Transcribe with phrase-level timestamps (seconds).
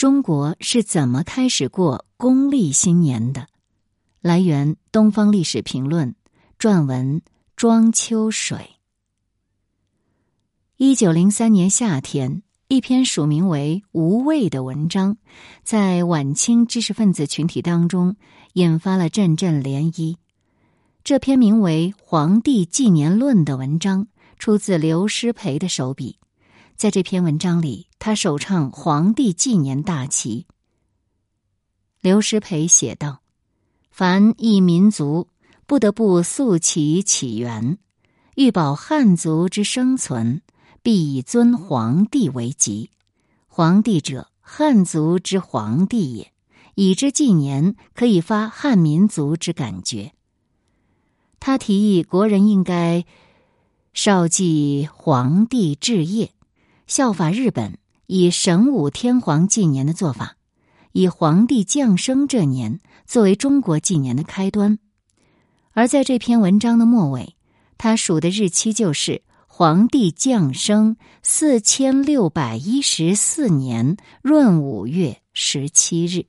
[0.00, 3.48] 中国是怎么开始过公历新年的？
[4.22, 6.14] 来源：《东方历史评论》，
[6.58, 7.20] 撰文：
[7.54, 8.76] 庄秋水。
[10.78, 15.18] 一九零三年夏天，一篇署名为“无畏”的文章，
[15.64, 18.16] 在晚清知识分子群体当中
[18.54, 20.16] 引发了阵阵涟漪。
[21.04, 24.08] 这篇名为《皇帝纪年论》的文章，
[24.38, 26.16] 出自刘师培的手笔。
[26.80, 30.46] 在这篇文章里，他首唱皇帝纪年大旗。
[32.00, 33.20] 刘师培写道
[33.92, 35.28] ：“凡一民族，
[35.66, 37.76] 不得不溯其起源，
[38.34, 40.40] 欲保汉族之生存，
[40.82, 42.88] 必以尊皇帝为吉。
[43.46, 46.32] 皇帝者，汉族之皇帝也。
[46.76, 50.14] 以之纪年，可以发汉民族之感觉。”
[51.40, 53.04] 他提议国人应该
[53.92, 56.32] 少记皇帝治业。
[56.90, 60.34] 效法日本以神武天皇纪年的做法，
[60.90, 64.80] 以皇帝降生这年作为中国纪年的开端。
[65.70, 67.36] 而在这篇文章的末尾，
[67.78, 76.26] 他数的日期就是皇帝降生四千六百一十四年闰五月十七日。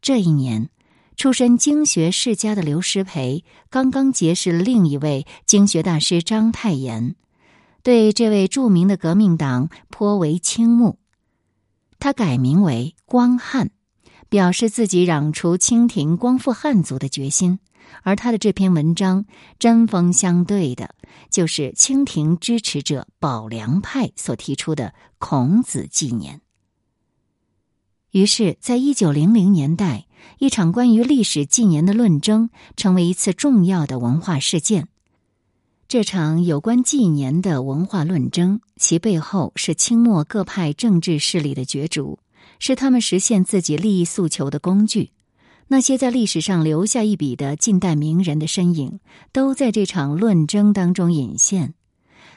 [0.00, 0.70] 这一年，
[1.14, 7.16] 出身经学世家的刘师培刚刚结识了另一位经学大师章太炎。
[7.82, 10.98] 对这位著名的革命党颇为倾慕，
[11.98, 13.70] 他改名为光汉，
[14.28, 17.58] 表示自己攘除清廷、光复汉族的决心。
[18.02, 19.24] 而他的这篇文章
[19.58, 20.94] 针锋相对的，
[21.28, 26.40] 就是清廷支持者保良派所提出的孔子纪年。
[28.12, 30.06] 于是，在一九零零年代，
[30.38, 34.88] 一场关于历史纪年的论争，成为一次重要的文化事件。
[35.90, 42.20] 这场有关纪年的文化论争，其背后是清末各派政治势力的角逐，
[42.60, 45.10] 是他们实现自己利益诉求的工具。
[45.66, 49.00] 那些在历史上留下一笔的近代名人的身影，
[49.32, 51.74] 都在这场论争当中隐现。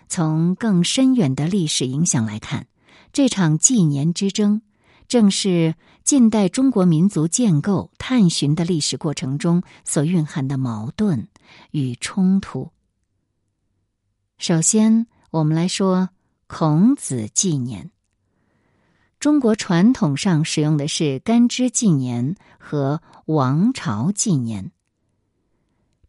[0.07, 2.65] 从更深远的历史影响来看，
[3.11, 4.63] 这场纪年之争，
[5.07, 11.27] 正是近代中国民族建构探寻的历史过程中所蕴含的矛盾
[11.69, 12.71] 与冲突。
[14.45, 16.09] 首先，我们来说
[16.47, 17.91] 孔子纪年。
[19.17, 24.73] 中国传统上使用的是干支纪年和王朝纪年。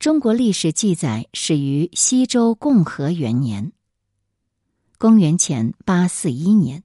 [0.01, 3.71] 中国历史记载始于西周共和元年，
[4.99, 6.83] 公元前八四一年。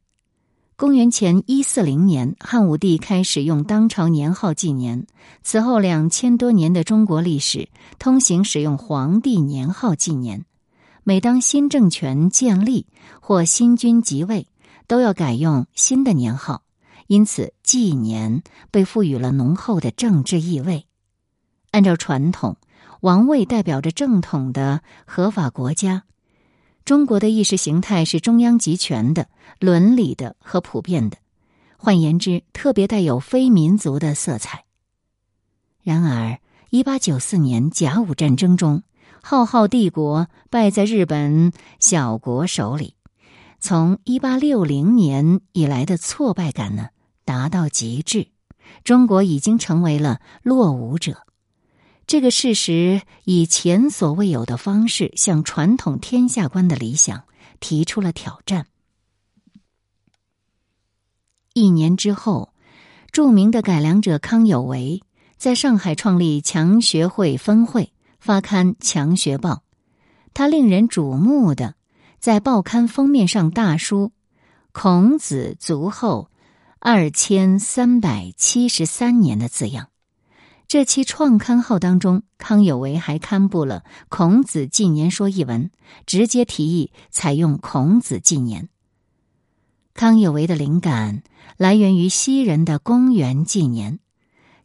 [0.75, 5.07] 公元前一四零年，汉武帝开始用当朝年号纪年。
[5.41, 10.45] 此后两千多年的中国历史通行使用皇帝年号纪年。
[11.09, 12.85] 每当新政权建立
[13.19, 14.45] 或新君即位，
[14.85, 16.61] 都要改用新的年号，
[17.07, 20.85] 因此纪年被赋予了浓厚的政治意味。
[21.71, 22.57] 按照传统，
[23.01, 26.03] 王位代表着正统的合法国家。
[26.85, 31.17] 中国的意识形态是中央集权的、伦理的和普遍的，
[31.77, 34.65] 换言之，特别带有非民族的色彩。
[35.81, 38.83] 然而，一八九四年甲午战争中。
[39.21, 42.95] 浩浩帝国败在日本小国手里，
[43.59, 46.89] 从一八六零年以来的挫败感呢
[47.25, 48.29] 达到极致。
[48.83, 51.25] 中国已经成为了落伍者，
[52.07, 57.23] 这个事实以前所未有的方式向传统天下观的理想
[57.59, 58.67] 提出了挑战。
[61.53, 62.53] 一年之后，
[63.11, 65.01] 著名的改良者康有为
[65.35, 67.91] 在上海创立强学会分会。
[68.19, 69.53] 发刊《强学报》，
[70.33, 71.75] 他令人瞩目的
[72.19, 74.11] 在报刊封面上大书
[74.71, 76.29] “孔子卒后
[76.79, 79.89] 二千三百七十三年”的字样。
[80.67, 85.71] 这期创刊号当中，康有为还刊布了《孔子纪年说》一文，
[86.05, 88.69] 直接提议采用孔子纪年。
[89.95, 91.23] 康有为的灵感
[91.57, 93.99] 来源于西人的公元纪年。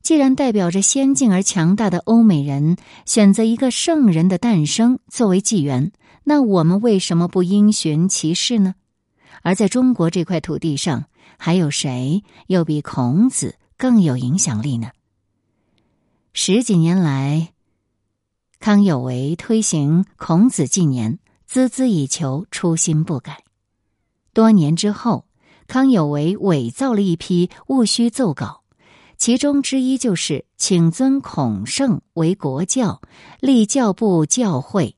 [0.05, 5.93] 既然代表着先进而强大的欧美人选择一个圣人的诞生作为纪元，
[6.25, 8.75] 那我们为什么不因循其事呢？
[9.41, 11.07] 而在中国这块土地上，
[11.39, 14.91] 还有谁又比孔子更有影响力呢？
[16.35, 17.55] 十几年来，
[18.61, 21.19] 康有为推行孔子纪年，
[21.51, 23.43] 孜孜以求，初心不改。
[24.35, 25.25] 多年之后，
[25.67, 28.64] 康有为伪造了一批戊戌奏稿。
[29.25, 33.01] 其中之一就是请尊孔圣为国教，
[33.41, 34.97] 立教部教会，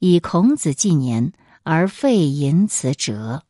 [0.00, 1.32] 以孔子纪年
[1.62, 3.42] 而废淫辞哲。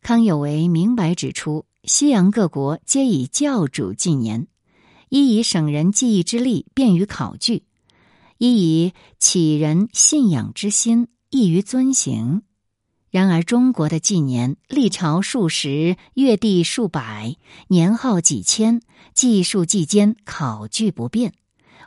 [0.00, 4.48] 康有为明白指出，西洋各国皆以教主纪年，
[5.08, 7.62] 一以省人记忆之力，便于考据；
[8.38, 12.42] 一以启人信仰之心，易于遵行。
[13.12, 17.36] 然而，中国的纪年历朝数十，月地数百，
[17.68, 18.80] 年号几千，
[19.12, 21.34] 计数计间，考据不变。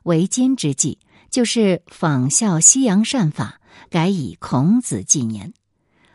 [0.04, 1.00] 为今之计，
[1.32, 5.52] 就是仿效西洋善法，改以孔子纪年。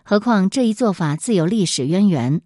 [0.04, 2.42] 何况这一做法自有历史渊源，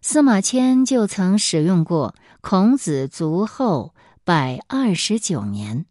[0.00, 3.92] 司马迁就曾使用过“孔子卒后
[4.22, 5.84] 百二十九年”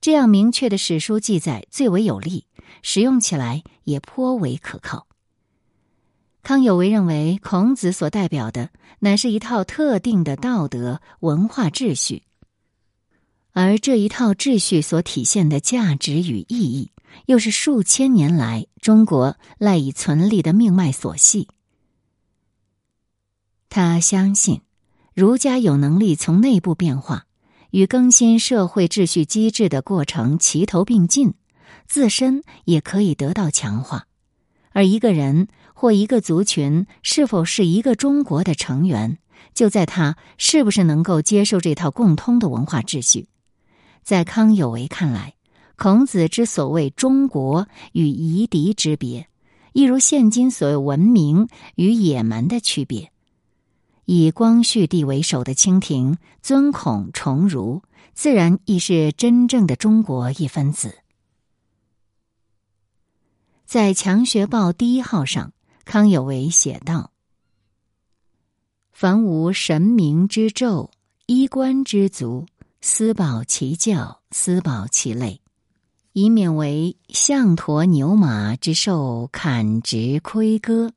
[0.00, 2.46] 这样明确的史书记载最为有力，
[2.80, 5.06] 使用起来也颇为可靠。
[6.42, 8.70] 康有为认为，孔子所代表的
[9.00, 12.22] 乃是一套特定的道德文化秩序，
[13.52, 16.90] 而这一套秩序所体现的价值与意义。
[17.26, 21.48] 又是数千年来中国赖以存立的命脉所系。
[23.68, 24.60] 他相信，
[25.12, 27.26] 儒家有能力从内部变化，
[27.72, 31.34] 与更新社会秩序机制的过程齐头并进，
[31.88, 34.06] 自身也可以得到强化。
[34.70, 35.48] 而一个人
[35.80, 39.16] 或一个族群是否是一个中国的成员，
[39.54, 43.28] 就在他是不是能够接受这套共通的文化秩序。
[44.02, 45.32] 在康有为看来。
[45.76, 49.26] 孔子之所谓中国与夷狄之别，
[49.72, 53.10] 亦如现今所谓文明与野蛮的区别。
[54.04, 57.80] 以光绪帝为首的清廷尊孔崇儒，
[58.12, 60.98] 自然亦是真正的中国一分子。
[63.64, 65.54] 在《强学报》第一号上，
[65.84, 67.10] 康有为写道
[68.92, 70.90] ：“凡无神明之咒，
[71.26, 72.46] 衣冠之足，
[72.80, 75.40] 思保其教，思保其类。”
[76.12, 80.92] 以免为象驼牛马之兽砍直亏割。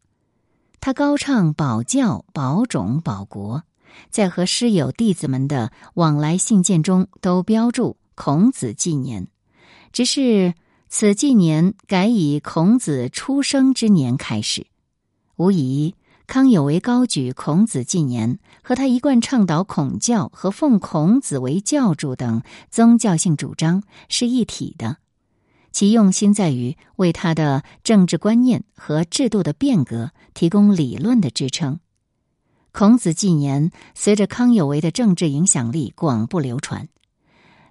[0.81, 3.61] 他高唱保教、保种、保国，
[4.09, 9.27] 在和师友弟子们的往来信件中都标注孔子纪年，
[9.91, 10.55] 只是
[10.89, 14.65] 此纪年改以孔子出生之年开始。
[15.35, 15.95] 无疑，
[16.27, 24.97] 康有为高举孔子纪年，和他一贯倡导孔教和奉孔子为教主等宗教性主张是一体的。
[25.71, 31.79] 其用心在于为他的政治观念和制度的变革提供理论的支撑。
[32.71, 36.87] 孔子纪年随着康有为的政治影响力广布流传，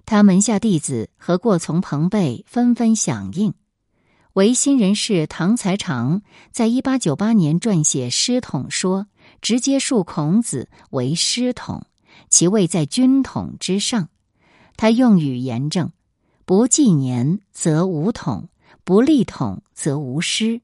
[0.05, 3.53] 他门下弟子和过从朋辈纷纷响应。
[4.33, 9.01] 维新人士唐才常在一八九八年撰写《师统说》，
[9.41, 11.85] 直接述孔子为师统，
[12.29, 14.09] 其位在君统之上。
[14.75, 15.91] 他用语严正。
[16.45, 18.49] 不纪年则无统，
[18.83, 20.61] 不立统则无师，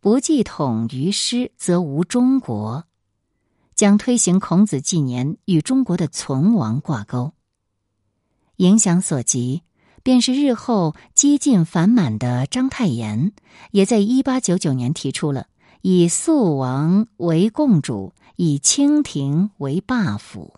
[0.00, 2.86] 不继统于师则无中国。
[3.76, 7.32] 将推行孔子纪年与中国的存亡挂钩。
[8.56, 9.62] 影响所及，
[10.06, 13.32] 便是日后激进反满的章太炎，
[13.72, 15.48] 也在一八九九年提出了
[15.82, 20.54] 以肃王为共主，以清廷为霸府。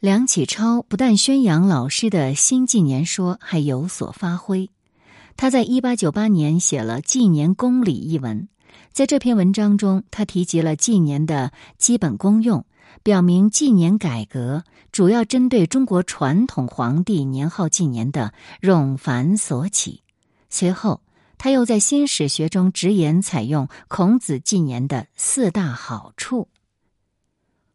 [0.00, 4.70] 梁启超不但宣扬老师的新纪年说，还有所发挥。
[5.36, 8.48] 他在一八九八年写了《纪年公理》一文，
[8.90, 12.64] 在这篇文章中，他提及了纪年的基本功用，
[13.02, 20.02] 表明纪年改革主要针对中国传统皇帝年号纪年的冗繁所起。
[20.50, 21.02] 随后，
[21.36, 26.48] 他又在新史学中直言采用孔子纪年的四大好处：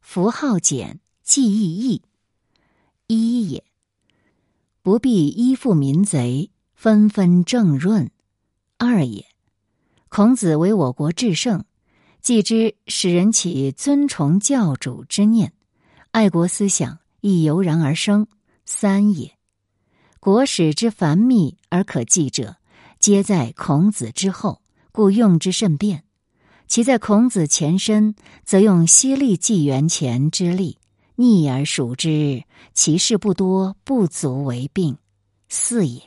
[0.01, 2.01] 符号简，记忆易。
[3.07, 3.63] 一也，
[4.81, 8.07] 不必依附民贼，纷纷正润；
[8.77, 9.25] 二也，
[10.09, 11.63] 孔子为我国至圣，
[12.23, 15.51] 继之使人起尊崇教主之念，
[16.11, 18.27] 爱国思想亦油然而生；
[18.65, 19.37] 三也，
[20.21, 22.55] 国史之繁密而可记者，
[22.97, 24.61] 皆在孔子之后，
[24.93, 26.03] 故用之甚便；
[26.65, 28.15] 其在孔子前身，
[28.45, 30.77] 则用犀利纪元前之力。
[31.15, 34.97] 逆而数之，其事不多，不足为病。
[35.49, 36.01] 四也。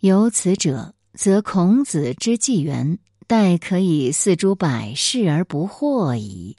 [0.00, 2.98] 由此者，则孔子之纪元，
[3.30, 6.56] 待可以四诸百世而不惑矣。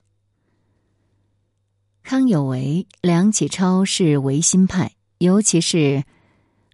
[2.01, 6.05] 康有为、梁启超是维新派，尤其是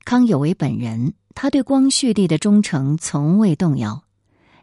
[0.05, 4.03] 康有为本人，他对光绪帝的忠诚从未动摇。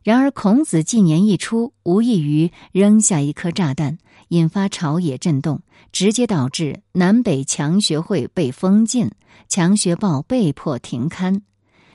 [0.05, 3.99] 然而，孔子纪年一出，无异于扔下一颗炸弹。
[4.29, 9.11] 引发朝野震动，直接导致南北强学会被封禁，
[9.49, 11.43] 强学报被迫停刊。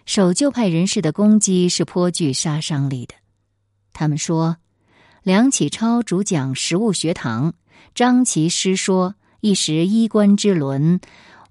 [0.06, 3.16] 守旧派人士的攻击是颇具杀伤力的。
[4.00, 4.56] 他们说，
[5.24, 7.54] 梁启超主讲实物学堂，
[7.94, 11.02] 张其师说一时衣冠之伦，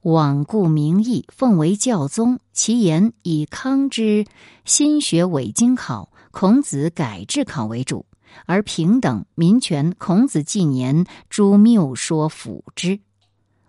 [0.00, 2.40] 罔顾名义，奉为教宗。
[2.54, 4.24] 其言以康之
[4.64, 8.06] 心学伪经考、孔子改制考为主，
[8.46, 12.98] 而平等、民权、孔子纪年诸谬说辅之。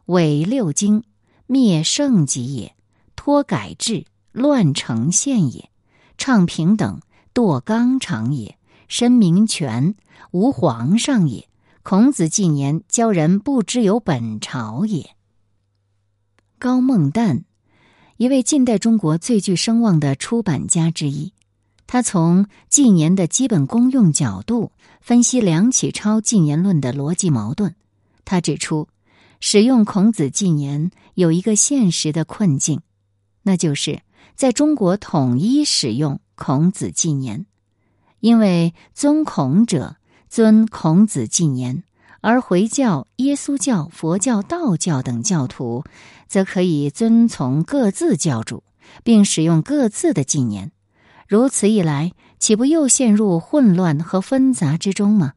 [0.05, 1.03] 伪六经，
[1.47, 2.69] 灭圣极也；
[3.17, 5.65] 托改制，乱成宪也；
[6.17, 7.01] 倡平等，
[7.33, 8.55] 堕纲常也；
[8.89, 9.95] 申明权，
[10.31, 11.47] 无皇上也。
[11.83, 15.15] 孔子纪年，教人不知有本朝也。
[16.59, 17.43] 高梦旦，
[18.17, 21.31] 一位近代中国最具声望的出版家之一，
[21.87, 27.73] 他从纪年的基本功用角度分析梁启超纪年论的逻辑矛盾。
[28.25, 28.89] 他指出。
[29.41, 32.81] 使用孔子纪年有一个现实的困境，
[33.41, 34.01] 那就是
[34.35, 37.45] 在中国统一使用孔子纪年，
[38.19, 39.97] 因为尊孔者
[40.29, 41.83] 尊孔子纪年，
[42.21, 45.83] 而回教、耶稣教、佛教、道教等教徒
[46.27, 48.63] 则可以遵从各自教主，
[49.03, 50.71] 并使用各自的纪年。
[51.27, 55.33] 如此一来，岂不又陷入混乱和纷杂之中吗？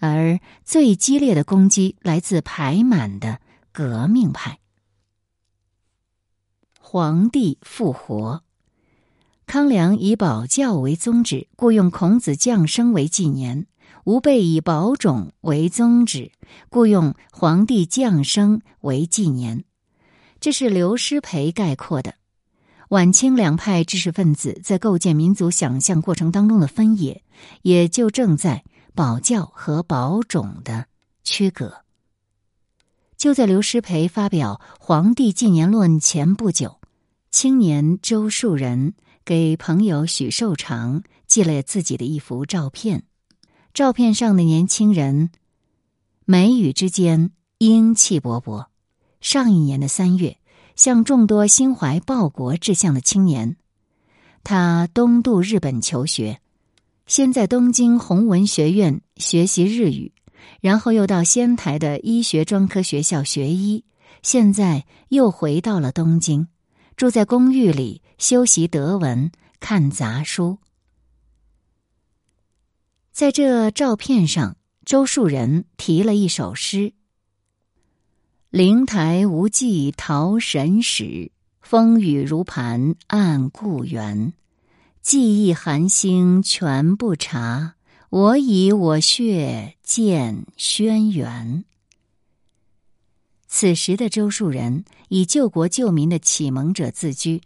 [0.00, 3.40] 而最激烈的攻击来自排满的
[3.72, 4.58] 革命派。
[6.78, 8.42] 皇帝复活，
[9.46, 13.66] 康梁以保教为宗旨，故用孔子降生为纪年；
[14.04, 16.32] 吴备以保种为宗旨，
[16.68, 19.64] 故用皇帝降生为纪年。
[20.40, 22.14] 这是刘师培概括的。
[22.90, 27.22] 晚清两派知识分子在构建民族想象过程当中的分野，
[27.62, 28.64] 也就正在。
[28.96, 30.86] 保教和保种的
[31.24, 31.78] 区隔，
[33.16, 36.78] 就在刘师培发表《皇帝纪年论》前不久，
[37.28, 43.04] 青年周树人给朋友许寿裳寄了自己的一幅照片。
[43.72, 45.30] 照片上的年轻人，
[46.24, 48.66] 眉宇之间英气勃勃。
[49.20, 50.36] 上一年的三月，
[50.76, 53.56] 向众多心怀报国志向的青年，
[54.42, 56.40] 他东渡日本求学。
[57.06, 60.12] 先在东京弘文学院学习日语，
[60.60, 63.84] 然后又到仙台的医学专科学校学医，
[64.22, 66.48] 现在又回到了东京，
[66.96, 70.58] 住在公寓里修习德文、看杂书。
[73.12, 76.92] 在这照片上，周树人提了一首诗
[78.50, 84.32] ：“灵台无际陶神使，风雨如磐暗故园。”
[85.00, 87.74] 记忆寒星全不察，
[88.08, 91.64] 我以我血见轩辕。
[93.56, 97.40] 此时的周树人以救国救民的启蒙者自居，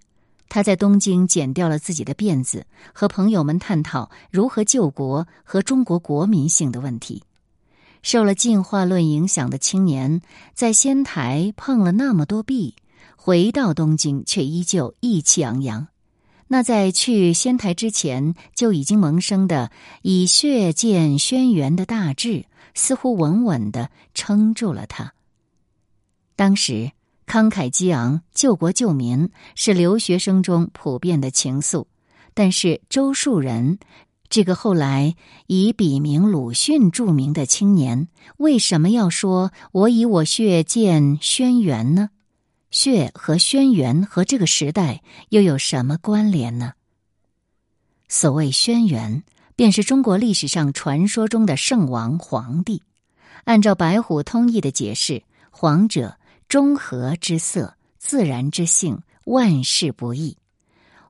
[0.49, 7.23] 他在东京剪掉了自己的辫子，和朋友们探讨如何救国和中国国民性的问题。
[8.00, 10.23] 受了进化论影响的青年，
[10.55, 12.75] 在仙台碰了那么多壁，
[13.15, 15.88] 回到东京却依旧意气昂扬。
[16.47, 25.12] 那在去仙台之前就已经萌生的以血荐轩辕的大志，似乎稳稳的撑住了他。
[26.38, 26.92] 当时
[27.26, 31.87] 慷慨激昂、救国救民是留学生中普遍的情愫，
[32.33, 33.80] 但是周树人
[34.28, 35.16] 这个后来
[35.49, 42.11] 以笔名鲁迅著名的青年，为什么要说我以我血见轩辕呢？
[42.71, 46.75] 血和轩辕和这个时代又有什么关联呢？
[48.07, 49.23] 所谓轩辕，
[49.57, 52.85] 便是中国历史上传说中的圣王皇帝。
[53.42, 56.18] 按照白虎通义的解释，皇者
[56.49, 60.38] 中和之色，自然之性，万事不易。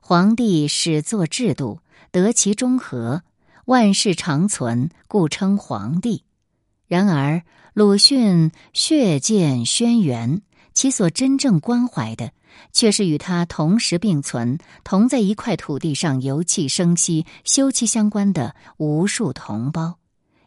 [0.01, 1.79] 皇帝始作制度，
[2.11, 3.23] 得其中和，
[3.65, 6.23] 万事长存，故称皇帝。
[6.87, 7.43] 然而
[7.73, 10.41] 鲁迅血溅轩辕。
[10.71, 12.31] 其所真正关怀的，
[12.71, 19.97] 却是与他同时并存、同在一块土地上游气生息、休戚相关的无数同胞。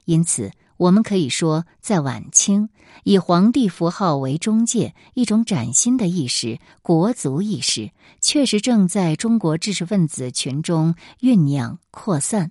[0.06, 0.50] 因此，
[0.82, 2.68] 我们可以说，在晚清，
[3.04, 12.50] 以皇帝符号为中介，一种崭新的意识——国族意识，确实正在中国知识分子群中酝酿扩散，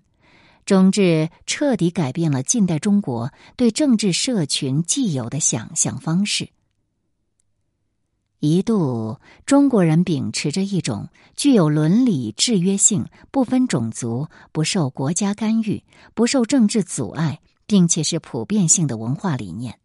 [0.65, 6.51] 终至彻底改变了近代中国对政治社群既有的想象方式。
[8.39, 15.83] 一度，中国人秉持着一种具有伦理制约性、不分种族、不受国家干预、
[16.13, 19.79] 不受政治阻碍，并且是普遍性的文化理念。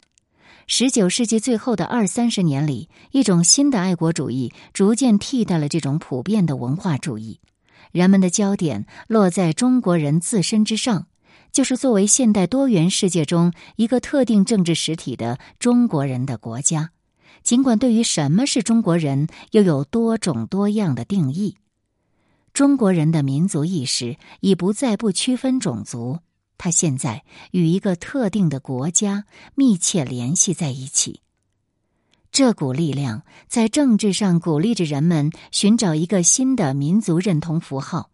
[0.66, 7.38] 十九世纪最后的二三十年里，一种新的爱国主义逐渐替代了这种普遍的文化主义，
[7.92, 11.06] 人们的焦点落在中国人自身之上。
[11.52, 16.90] 就是作为现代多元世界中一个特定政治实体的中国人的国家。
[17.44, 21.54] 尽管对于什么是中国人，又有多种多样的定义，
[22.52, 26.18] 中国人的民族意识已不再不区分种族，
[26.58, 31.20] 他现在与一个特定的国家密切联系在一起。
[32.32, 38.10] 这股力量在政治上鼓励着人们寻找一个新的民族认同符号。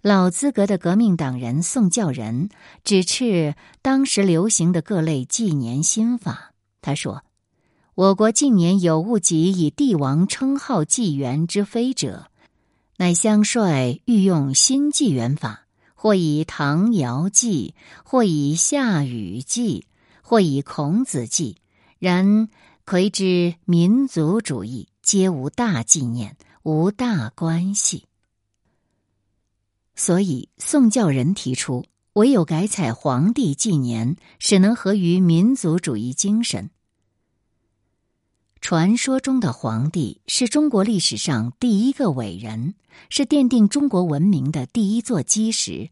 [0.00, 2.50] 老资格的革命党人宋教仁
[2.84, 6.52] 指斥当时流行的各类纪年新法。
[6.80, 7.24] 他说
[7.96, 12.30] ：“我国近年有误及以帝王称号纪元之非者，
[12.98, 15.66] 乃相率欲用新纪元法，
[15.98, 17.74] 或以唐尧纪，
[18.04, 19.84] 或以夏禹纪，
[20.22, 21.56] 或以孔子纪。
[21.98, 22.48] 然。”
[22.88, 28.06] 魁之民族主义，皆无大纪念，无大关系。
[29.94, 36.70] 所以宋教仁提出，唯有改采皇帝纪年，使能合于民族主义精神。
[38.60, 42.74] 传说中的皇帝是中国历史上第一个伟人，
[43.08, 45.90] 是奠定中国文明的第一座基石。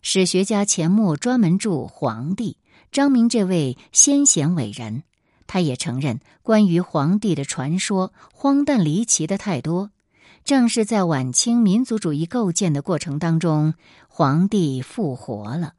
[0.00, 2.56] 史学家钱穆专门著皇帝，
[2.90, 5.04] 张明这位先贤伟人。
[5.46, 9.90] 他也承认，关于皇帝的传说荒诞离奇的太多。
[10.44, 13.74] 正是在晚清民族主义构建的过程当中，
[14.08, 15.74] 皇帝复活了，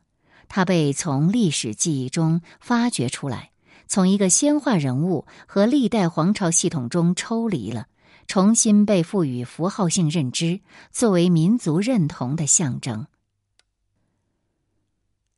[0.48, 3.50] 他被从历史记忆中发掘出来，
[3.88, 7.88] 从一个仙化人物和历代皇朝系统中抽离了，
[8.28, 10.62] 重新被赋予符号性认知，
[10.92, 13.08] 作为民族认同的象征。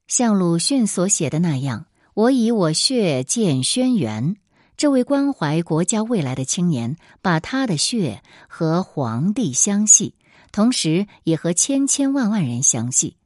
[0.08, 1.88] 像鲁迅所写的那样。
[2.16, 4.38] 我以我血荐轩辕。
[4.78, 10.16] 这位关怀国家未来的青年，把他的血和皇帝相系，
[10.54, 13.18] 同时也和千千万万人相系，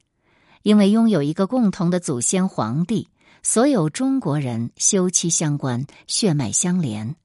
[0.64, 3.06] 因为拥有一个共同的祖先皇帝，
[3.42, 7.16] 所有中国人休戚相关，血脉相连。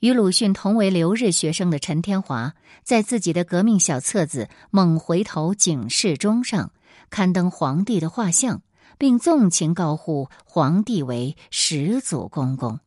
[0.00, 6.72] 与鲁迅同为留日学生的陈天华，在自己的革命小册子《猛回头警示中》上
[7.10, 8.62] 刊登皇帝的画像。
[8.98, 12.78] 并纵情高呼皇帝为始祖公公。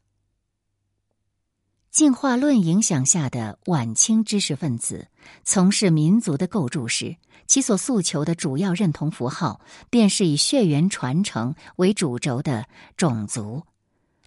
[1.95, 5.07] 进化论影响下的晚清知识分子
[5.45, 7.15] 从事民族的构筑时，
[7.47, 13.63] 其所诉求的主要认同符号便是以血缘传承为主轴的种族。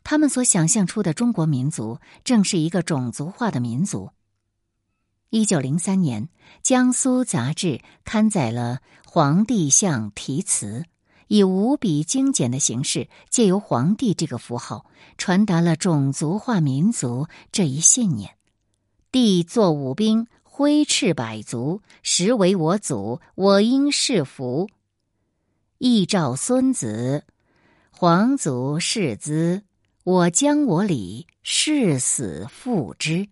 [0.03, 4.09] 他们所想象出的中国民族，正是一个种族化的民族。
[5.29, 6.31] 一九零三年，
[6.63, 10.87] 江苏杂志刊载了皇帝像题词。
[11.29, 14.87] 以无比精简的形式，借由皇帝这个符号，
[15.17, 18.35] 传达了种族化民族这一信念。
[19.12, 24.69] 帝坐五兵，挥斥百族，实为我祖，我应是服。
[25.79, 27.25] 义召孙子，
[27.91, 29.62] 皇族世资，
[30.05, 33.29] 我将我礼，誓死复之。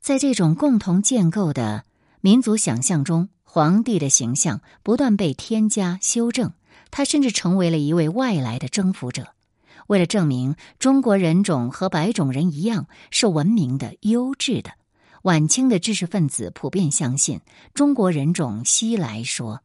[0.00, 1.84] 在这种共同建构的
[2.20, 3.28] 民族想象中。
[3.54, 6.54] 皇帝的形象不断被添加修正，
[6.90, 9.28] 他甚至成为了一位外来的征服者。
[9.86, 14.72] 为了证明中国人种和白种人一样是文明的、优质的，
[15.22, 17.42] 晚清的知识分子普遍相信
[17.74, 19.60] 中国人种西来说。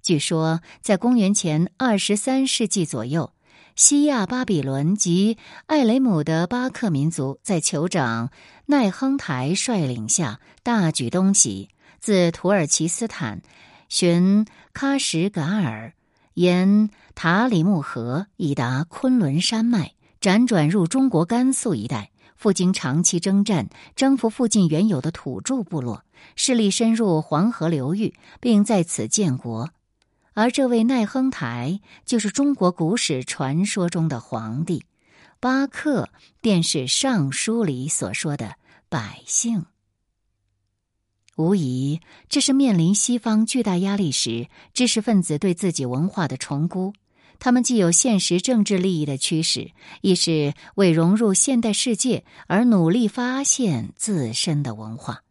[0.00, 3.34] 据说，在公元前二十三世纪左右，
[3.76, 8.30] 西亚巴比伦及艾雷姆的巴克民族在酋长
[8.64, 11.68] 奈亨台率领下大举东西。
[12.02, 13.42] 自土耳其斯坦
[13.88, 15.94] 寻喀什噶尔，
[16.34, 29.70] 沿塔里木河以达昆仑山脉，辗转入中国甘肃一带，赴京长期征战，征服附近原有的土著部落，势力深入黄河流域，并在此建国。
[30.34, 34.84] 而这位奈亨台，就是中国古史传说中的皇帝，
[35.38, 36.08] 巴克
[36.40, 38.56] 便是《尚书》里所说的
[38.88, 39.66] 百姓。
[41.36, 46.92] 无疑，这是面临西方巨大压力时，知识分子对自己文化的重估。
[47.38, 55.22] 他们既有现实政治利益的驱使，亦是为融入现代世界而努力发现自身的文化。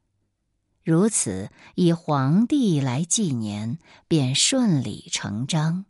[0.83, 5.85] 如此，以皇帝来纪年，便顺理成章。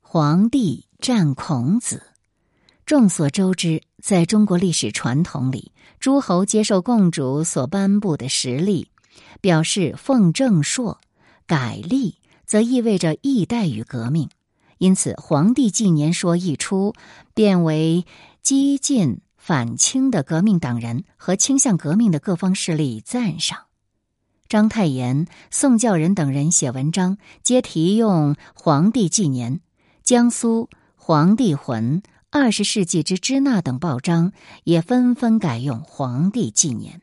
[0.00, 2.09] 皇帝战孔子。
[2.90, 8.88] 众所周知，在中国历史传统里，诸侯接受共主所颁布的实例，
[9.40, 10.98] 表示奉正朔；
[11.46, 14.28] 改历则意味着义代与革命。
[14.78, 16.92] 因此，皇帝纪年说一出，
[17.32, 18.04] 便为
[18.42, 23.66] 激进反清的革命党人和倾向革命的各方势力赞赏。
[24.48, 29.60] 章太炎、宋教仁等人写文章，皆题用“皇帝纪年”。
[30.02, 30.64] 江苏
[30.96, 37.02] 《皇帝魂》、二十世纪之支那等报章也纷纷改用“皇帝纪年”。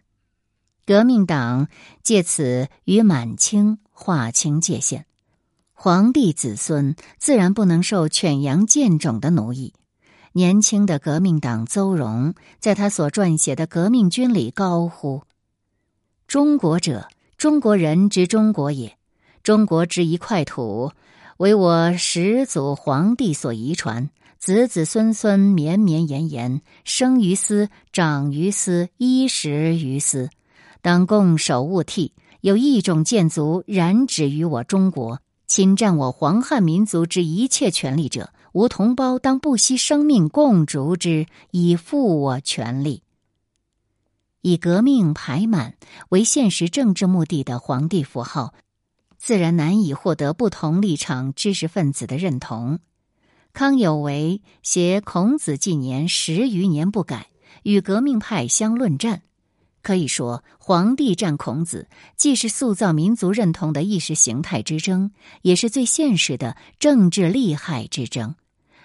[0.87, 1.67] 革命党
[2.01, 5.05] 借此与满清划清界限。
[5.73, 9.73] 皇帝子孙自然不能受犬羊贱种的奴役。
[10.31, 15.23] 年轻的革命党邹容在他所撰写的《革命军》里高呼
[16.25, 18.91] ：“中国者，中国人之中国也；
[19.43, 20.93] 中国之一块土，
[21.35, 24.09] 为我始祖皇帝所遗传，
[24.39, 30.29] 子子孙孙绵绵延延，生于斯，长于斯，衣食于斯，
[30.81, 32.13] 当共守勿替。
[32.41, 43.03] 有一种建族染指于我中国，侵占我黄汉民族之一切权利者。”吾同胞当不惜生命共逐之，以复我权利。
[44.41, 45.75] 以革命排满
[46.09, 48.55] 为现实政治目的的皇帝符号，
[49.15, 52.79] 自然难以获得不同立场知识分子的认同。
[53.57, 57.31] 康有为携孔子纪年十余年不改，
[57.63, 59.23] 与革命派相论战。
[59.81, 65.09] 可以说，皇帝战孔子，既是塑造民族认同的意识形态之争，
[65.41, 68.35] 也是最现实的政治利害之争。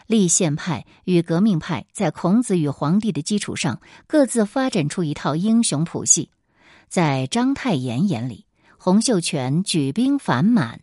[0.06, 6.30] 立宪派与革命派在孔子与皇帝的基础上，各自发展出一套英雄谱系。
[6.88, 8.46] 在章太炎眼里，
[8.78, 10.80] 洪秀全举兵反满，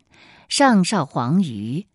[0.48, 1.88] 上少黄鱼，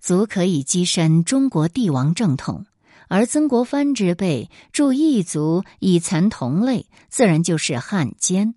[0.00, 2.64] 足可以跻身中国帝王正统；
[3.08, 8.54] 而曾国藩之辈助异族以残同类，自然就是汉奸。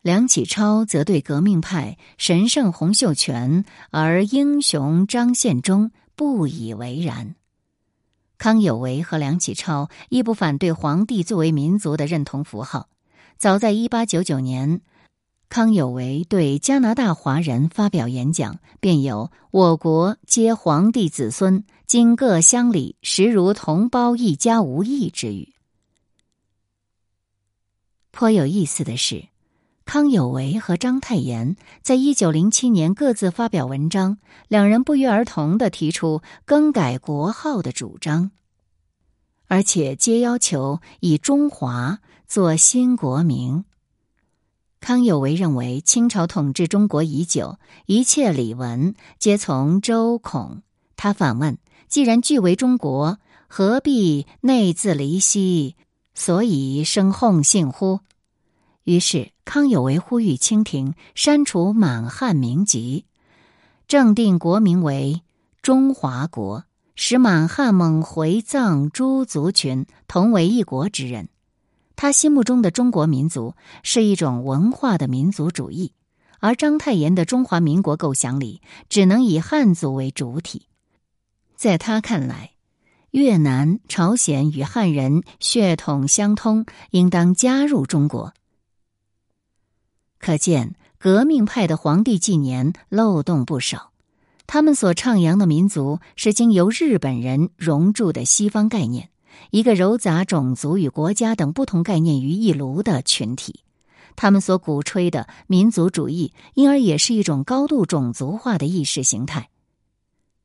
[0.00, 5.90] 梁启超则对革命派神圣洪秀全，而英雄张献忠。
[6.16, 7.34] 不以为然。
[8.38, 12.88] 康有为和梁启超亦不反对皇帝作为民族的认同符号。
[13.36, 14.80] 早在一八九九年，
[15.54, 25.54] 康有为对加拿大华人发表演讲，便有“我国皆皇帝子孙，今各乡里，实如同胞一家无异”之语。
[28.10, 29.28] 颇有意思的是。
[29.84, 38.32] 康有为和章太炎在一九零七年各自发表文章，两人不约而同的提出更改国号的主张，
[39.46, 43.64] 而且皆要求以中华做新国名。
[44.84, 50.60] 康有为认为清朝统治中国已久，一切礼文皆从周孔。
[50.94, 51.56] 他反问：
[51.88, 53.18] 既然俱为中国，
[53.48, 55.74] 何必内自离析？
[56.14, 58.00] 所以生哄信乎？
[58.82, 63.06] 于是，康有为呼吁清廷删除满汉名籍，
[63.88, 65.22] 正定国名为
[65.62, 71.30] 中华国，使满汉蒙回藏诸族群同为一国之人。
[71.96, 75.92] 他心目中的中国民族是一种文化的民族主义，
[76.40, 80.66] 而章太炎的中华民国构想里只能以汉族为主体。
[81.56, 82.50] 在他看来，
[83.10, 88.34] 越南、朝鲜与汉人血统相通，应当加入中国。
[90.18, 93.92] 可见，革命派的皇帝纪年漏洞不少。
[94.46, 99.08] 他们所倡扬的民族是经由日本人熔铸的西方概念，
[99.50, 103.60] 一个糅杂种族与国家等不同概念于一炉的群体。
[104.16, 109.48] 他们所鼓吹的民族主义，因而也是一种高度种族化的意识形态。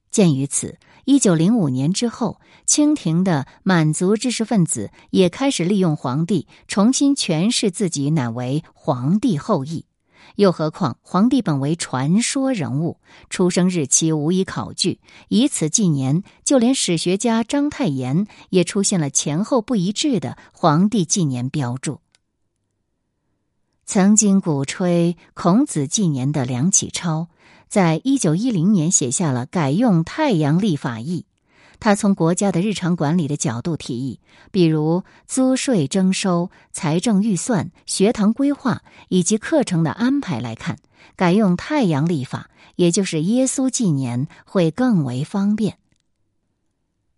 [0.09, 9.85] 鉴于此，一九零五年之后，清廷的满族知识分子也开始利用皇帝重新诠释自己乃为皇帝后裔。
[10.35, 22.01] 又何况皇帝本为传说人物，出生日期无以考据，以此纪年，就连史学家章太炎也出现了前后不一致的皇帝纪年标注。
[23.85, 27.29] 曾经鼓吹孔子纪年的梁启超。
[27.69, 31.27] 在一九一零年写下了改用太阳历法议。
[31.79, 34.19] 他从国家的日常管理的角度提议，
[34.51, 40.77] 比如租税征收、财政预算、学堂规划以及课程的安排来看，
[41.15, 45.77] 改用太阳历法，也就是耶稣纪年，会更为方便。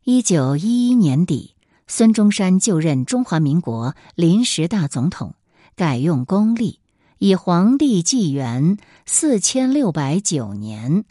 [0.04, 1.56] 一九一一年底，
[1.88, 5.36] 孙中山就任中华民国临时大总统，
[5.76, 6.80] 改用公历。
[7.18, 11.06] 以皇帝纪元四千六百九年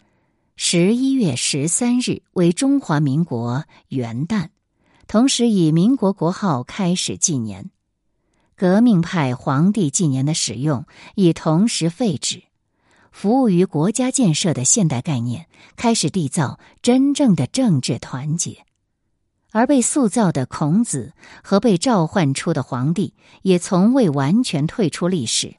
[0.63, 4.49] 十一月十三日为中华民国元旦，
[5.07, 7.71] 同时以民国国号开始纪年。
[8.55, 12.43] 革命派皇帝纪年的使用已同时废止，
[13.11, 18.63] 服务于国家建设的现代概念开始缔造真正的政治团结，
[19.51, 25.55] 而被塑造的孔子和被召唤出的皇帝也从未完全退出历史。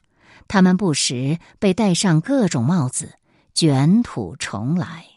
[0.46, 3.14] 他们不时被戴上各种帽子，
[3.54, 5.11] 卷土重来。